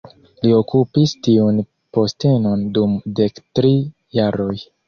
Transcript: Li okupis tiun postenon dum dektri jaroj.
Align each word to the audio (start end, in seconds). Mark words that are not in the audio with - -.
Li 0.45 0.53
okupis 0.59 1.13
tiun 1.27 1.59
postenon 1.99 2.65
dum 2.79 2.99
dektri 3.21 3.75
jaroj. 4.21 4.53